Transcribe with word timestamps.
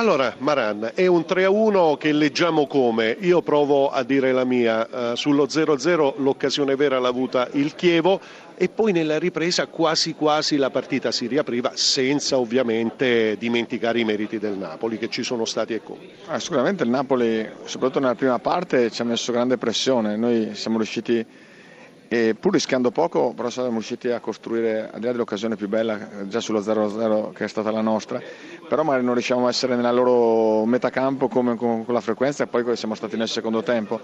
Allora, 0.00 0.34
Maran, 0.38 0.92
è 0.94 1.06
un 1.06 1.26
3-1 1.28 1.98
che 1.98 2.12
leggiamo 2.12 2.66
come? 2.66 3.14
Io 3.20 3.42
provo 3.42 3.90
a 3.90 4.02
dire 4.02 4.32
la 4.32 4.44
mia. 4.44 4.88
Uh, 4.90 5.14
sullo 5.14 5.44
0-0 5.44 6.14
l'occasione 6.22 6.74
vera 6.74 6.98
l'ha 6.98 7.08
avuta 7.08 7.46
il 7.52 7.74
Chievo 7.74 8.18
e 8.56 8.70
poi 8.70 8.92
nella 8.92 9.18
ripresa 9.18 9.66
quasi 9.66 10.14
quasi 10.14 10.56
la 10.56 10.70
partita 10.70 11.10
si 11.10 11.26
riapriva 11.26 11.72
senza 11.74 12.38
ovviamente 12.38 13.36
dimenticare 13.38 14.00
i 14.00 14.04
meriti 14.04 14.38
del 14.38 14.56
Napoli 14.56 14.96
che 14.96 15.10
ci 15.10 15.22
sono 15.22 15.44
stati 15.44 15.74
e 15.74 15.82
come. 15.82 16.08
Ah, 16.28 16.38
sicuramente 16.38 16.82
il 16.82 16.88
Napoli, 16.88 17.46
soprattutto 17.64 18.00
nella 18.00 18.14
prima 18.14 18.38
parte, 18.38 18.90
ci 18.90 19.02
ha 19.02 19.04
messo 19.04 19.32
grande 19.32 19.58
pressione. 19.58 20.16
Noi 20.16 20.54
siamo 20.54 20.78
riusciti 20.78 21.26
e 22.12 22.34
pur 22.34 22.54
rischiando 22.54 22.90
poco, 22.90 23.32
però 23.36 23.50
siamo 23.50 23.70
riusciti 23.70 24.08
a 24.08 24.18
costruire, 24.18 24.90
al 24.92 24.98
di 24.98 25.06
là 25.06 25.12
dell'occasione 25.12 25.54
più 25.54 25.68
bella, 25.68 26.26
già 26.26 26.40
sullo 26.40 26.58
0-0 26.58 27.32
che 27.32 27.44
è 27.44 27.48
stata 27.48 27.70
la 27.70 27.82
nostra, 27.82 28.20
però 28.68 28.82
magari 28.82 29.04
non 29.04 29.14
riusciamo 29.14 29.46
a 29.46 29.48
essere 29.48 29.76
nella 29.76 29.92
loro 29.92 30.64
metacampo 30.64 31.28
come 31.28 31.54
con, 31.54 31.84
con 31.84 31.94
la 31.94 32.00
frequenza 32.00 32.42
e 32.42 32.46
poi 32.48 32.74
siamo 32.74 32.96
stati 32.96 33.16
nel 33.16 33.28
secondo 33.28 33.62
tempo. 33.62 34.00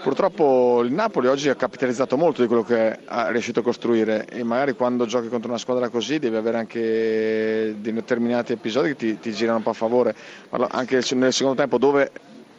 Purtroppo 0.00 0.82
il 0.84 0.92
Napoli 0.92 1.26
oggi 1.26 1.48
ha 1.48 1.56
capitalizzato 1.56 2.16
molto 2.16 2.42
di 2.42 2.46
quello 2.46 2.62
che 2.62 3.00
ha 3.04 3.28
riuscito 3.30 3.58
a 3.58 3.64
costruire 3.64 4.24
e 4.28 4.44
magari 4.44 4.74
quando 4.74 5.04
giochi 5.06 5.26
contro 5.26 5.48
una 5.48 5.58
squadra 5.58 5.88
così 5.88 6.20
devi 6.20 6.36
avere 6.36 6.58
anche 6.58 7.74
determinati 7.76 8.52
episodi 8.52 8.90
che 8.90 8.96
ti, 8.96 9.18
ti 9.18 9.32
girano 9.32 9.56
un 9.56 9.64
po' 9.64 9.70
a 9.70 9.74
favore, 9.74 10.14
anche 10.50 11.02
nel 11.14 11.32
secondo 11.32 11.58
tempo 11.58 11.78
dove 11.78 12.08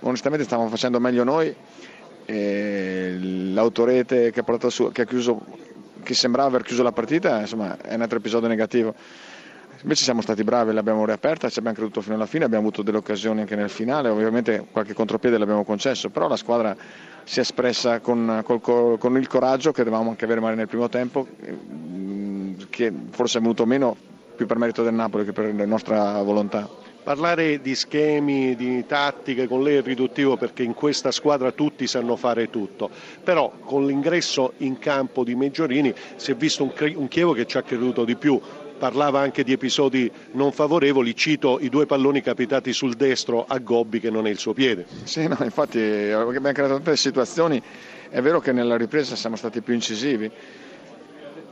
onestamente 0.01 0.43
stavamo 0.43 0.67
facendo 0.67 0.99
meglio 0.99 1.23
noi 1.23 1.55
l'autorete 2.25 4.31
che, 4.31 4.43
su, 4.69 4.91
che, 4.91 5.05
chiuso, 5.05 5.41
che, 6.03 6.13
sembrava 6.13 6.49
aver 6.49 6.63
chiuso 6.63 6.83
la 6.83 6.91
partita 6.91 7.39
insomma, 7.39 7.77
è 7.81 7.95
un 7.95 8.01
altro 8.01 8.17
episodio 8.17 8.47
negativo. 8.47 8.93
Invece 9.81 10.03
siamo 10.03 10.21
stati 10.21 10.45
bravi, 10.45 10.71
l'abbiamo 10.71 11.05
riaperta, 11.05 11.49
ci 11.49 11.59
abbiamo 11.59 11.75
creduto 11.75 11.99
fino 11.99 12.15
alla 12.15 12.25
fine, 12.25 12.45
abbiamo 12.45 12.63
avuto 12.63 12.83
delle 12.83 12.97
occasioni 12.97 13.41
anche 13.41 13.57
nel 13.57 13.69
finale, 13.69 14.07
ovviamente 14.07 14.65
qualche 14.71 14.93
contropiede 14.93 15.37
l'abbiamo 15.37 15.65
concesso, 15.65 16.09
però 16.09 16.29
la 16.29 16.37
squadra 16.37 16.73
si 17.25 17.39
è 17.39 17.41
espressa 17.41 17.99
con, 17.99 18.43
col, 18.45 18.97
con 18.97 19.17
il 19.17 19.27
coraggio 19.27 19.73
che 19.73 19.83
dovevamo 19.83 20.11
anche 20.11 20.23
avere 20.23 20.39
magari 20.39 20.59
nel 20.59 20.69
primo 20.69 20.87
tempo, 20.87 21.27
che 22.69 22.93
forse 23.09 23.39
è 23.39 23.41
venuto 23.41 23.65
meno 23.65 23.97
più 24.35 24.45
per 24.45 24.57
merito 24.57 24.83
del 24.83 24.93
Napoli 24.93 25.25
che 25.25 25.33
per 25.33 25.53
la 25.53 25.65
nostra 25.65 26.21
volontà. 26.21 26.82
Parlare 27.03 27.59
di 27.59 27.75
schemi, 27.75 28.55
di 28.55 28.85
tattiche 28.85 29.45
con 29.45 29.61
lei 29.61 29.75
è 29.75 29.81
riduttivo 29.81 30.37
perché 30.37 30.63
in 30.63 30.73
questa 30.73 31.11
squadra 31.11 31.51
tutti 31.51 31.85
sanno 31.85 32.15
fare 32.15 32.49
tutto, 32.49 32.89
però 33.21 33.51
con 33.59 33.85
l'ingresso 33.85 34.53
in 34.59 34.79
campo 34.79 35.25
di 35.25 35.35
Meggiorini 35.35 35.93
si 36.15 36.31
è 36.31 36.35
visto 36.35 36.63
un, 36.63 37.07
Chievo 37.09 37.33
che 37.33 37.45
ci 37.45 37.57
ha 37.57 37.61
creduto 37.61 38.05
di 38.05 38.15
più, 38.15 38.39
parlava 38.77 39.19
anche 39.19 39.43
di 39.43 39.51
episodi 39.51 40.09
non 40.31 40.53
favorevoli, 40.53 41.13
cito 41.13 41.59
i 41.59 41.67
due 41.67 41.85
palloni 41.85 42.21
capitati 42.21 42.71
sul 42.71 42.93
destro 42.93 43.43
a 43.45 43.57
Gobbi 43.59 43.99
che 43.99 44.09
non 44.09 44.25
è 44.25 44.29
il 44.29 44.37
suo 44.37 44.53
piede. 44.53 44.85
Sì, 45.03 45.27
no, 45.27 45.37
infatti 45.41 45.79
abbiamo 45.79 46.51
creato 46.53 46.75
tante 46.75 46.95
situazioni, 46.95 47.61
è 48.09 48.21
vero 48.21 48.39
che 48.39 48.53
nella 48.53 48.77
ripresa 48.77 49.17
siamo 49.17 49.35
stati 49.35 49.59
più 49.59 49.73
incisivi, 49.73 50.31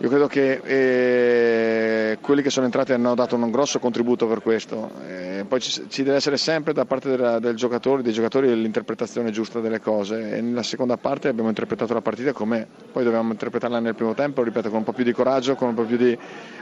io 0.02 0.10
credo 0.10 0.26
che 0.26 0.62
eh, 0.64 2.18
quelli 2.22 2.42
che 2.42 2.50
sono 2.50 2.66
entrati 2.66 2.92
hanno 2.92 3.14
dato 3.14 3.36
un 3.36 3.52
grosso 3.52 3.78
contributo 3.78 4.26
per 4.26 4.42
questo. 4.42 4.90
Eh, 5.08 5.31
poi 5.46 5.60
ci, 5.60 5.86
ci, 5.90 6.04
deve 6.04 6.18
essere 6.18 6.38
sempre 6.38 6.74
da 6.74 6.86
parte 6.86 7.10
della, 7.10 7.40
del 7.40 7.56
giocatore, 7.56 8.02
dei 8.02 8.14
giocatori 8.14 8.54
l'interpretazione 8.56 9.32
giusta 9.32 9.60
delle 9.60 9.80
cose. 9.80 10.38
E 10.38 10.42
nella 10.42 10.64
seconda 10.64 10.98
parte 10.98 11.28
abbiamo 11.28 11.50
interpretato 11.50 11.94
la 11.94 12.02
partita 12.02 12.34
come 12.34 12.68
poi 12.92 13.04
dovevamo 13.04 13.32
interpretarla 13.32 13.80
nel 13.80 13.96
primo 13.96 14.14
tempo, 14.14 14.44
ripeto, 14.44 14.70
con 14.70 14.80
un 14.80 14.84
po' 14.84 14.94
più 14.94 15.04
di 15.04 15.14
coraggio, 15.14 15.56
con 15.56 15.70
un 15.70 15.76
po' 15.76 15.84
più 15.84 15.98
di 15.98 16.18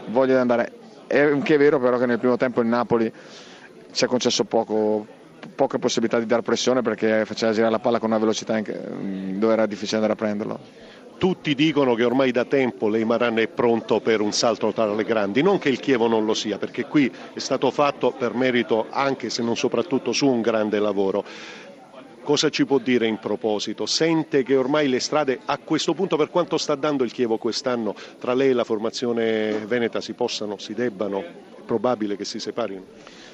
voglia 0.08 0.34
di 0.34 0.40
andare. 0.40 0.72
È 1.08 1.20
anche 1.20 1.58
vero 1.58 1.80
però 1.80 1.98
che 1.98 2.06
nel 2.06 2.20
primo 2.20 2.38
tempo 2.38 2.62
il 2.62 2.68
Napoli 2.68 3.12
ci 3.92 4.04
ha 4.04 4.08
concesso 4.08 4.44
poco, 4.44 5.06
poche 5.56 5.80
possibilità 5.80 6.20
di 6.20 6.26
dare 6.26 6.42
pressione 6.42 6.82
perché 6.82 7.26
faceva 7.26 7.52
girare 7.52 7.72
la 7.72 7.80
palla 7.80 8.00
con 8.00 8.10
una 8.10 8.20
velocità 8.20 8.60
dove 8.62 9.54
era 9.54 9.66
difficile 9.66 9.96
andare 9.96 10.14
a 10.14 10.16
prenderlo 10.16 10.60
tutti 11.20 11.54
dicono 11.54 11.94
che 11.96 12.06
ormai 12.06 12.32
da 12.32 12.46
tempo 12.46 12.88
l'Eimaran 12.88 13.38
è 13.40 13.48
pronto 13.50 14.00
per 14.00 14.22
un 14.22 14.32
salto 14.32 14.72
tra 14.72 14.92
le 14.92 15.04
grandi, 15.04 15.44
non 15.44 15.60
che 15.60 15.70
il 15.70 15.80
Chievo 15.80 16.08
non 16.08 16.26
lo 16.26 16.34
sia, 16.34 16.58
perché 16.58 16.86
qui 16.86 17.12
è 17.34 17.40
stato 17.40 17.70
fatto 17.70 18.12
per 18.12 18.34
merito 18.34 18.88
anche 18.90 19.30
se 19.30 19.44
non 19.44 19.58
soprattutto 19.58 20.14
su 20.14 20.26
un 20.26 20.42
grande 20.42 20.80
lavoro. 20.80 21.24
Cosa 22.24 22.50
ci 22.50 22.66
può 22.66 22.78
dire 22.78 23.06
in 23.06 23.20
proposito? 23.20 23.86
Sente 23.86 24.44
che 24.44 24.56
ormai 24.56 24.88
le 24.88 25.00
strade 25.00 25.40
a 25.46 25.58
questo 25.58 25.94
punto, 25.94 26.16
per 26.16 26.30
quanto 26.30 26.58
sta 26.58 26.76
dando 26.76 27.04
il 27.04 27.12
Chievo 27.12 27.38
quest'anno, 27.38 27.94
tra 28.18 28.34
lei 28.34 28.52
e 28.52 28.54
la 28.54 28.64
formazione 28.64 29.66
veneta 29.66 30.00
si 30.00 30.14
possano, 30.14 30.58
si 30.58 30.74
debbano, 30.74 31.20
è 31.20 31.62
probabile 31.66 32.16
che 32.16 32.26
si 32.26 32.40
separino? 32.40 33.28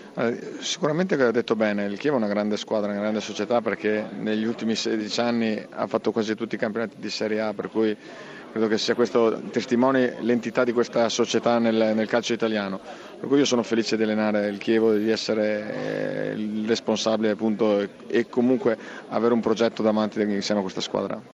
Sicuramente 0.59 1.21
ha 1.21 1.31
detto 1.31 1.57
bene, 1.57 1.83
il 1.83 1.97
Chievo 1.97 2.15
è 2.15 2.19
una 2.19 2.29
grande 2.29 2.55
squadra, 2.55 2.89
una 2.89 3.01
grande 3.01 3.19
società 3.19 3.59
perché 3.59 4.05
negli 4.17 4.45
ultimi 4.45 4.73
16 4.73 5.19
anni 5.19 5.65
ha 5.71 5.87
fatto 5.87 6.13
quasi 6.13 6.35
tutti 6.35 6.55
i 6.55 6.57
campionati 6.57 6.95
di 6.97 7.09
Serie 7.09 7.41
A, 7.41 7.53
per 7.53 7.69
cui 7.69 7.93
credo 8.49 8.69
che 8.69 8.77
sia 8.77 8.95
questo 8.95 9.41
testimoni 9.51 10.09
l'entità 10.21 10.63
di 10.63 10.71
questa 10.71 11.09
società 11.09 11.59
nel, 11.59 11.91
nel 11.93 12.07
calcio 12.07 12.31
italiano. 12.31 12.79
Per 13.19 13.27
cui 13.27 13.39
io 13.39 13.45
sono 13.45 13.61
felice 13.61 13.97
di 13.97 14.03
allenare 14.03 14.47
il 14.47 14.57
Chievo, 14.57 14.93
di 14.93 15.11
essere 15.11 16.33
il 16.37 16.65
responsabile 16.65 17.31
appunto, 17.31 17.85
e 18.07 18.29
comunque 18.29 18.77
avere 19.09 19.33
un 19.33 19.41
progetto 19.41 19.83
davanti 19.83 20.21
insieme 20.21 20.61
a 20.61 20.63
questa 20.63 20.79
squadra. 20.79 21.21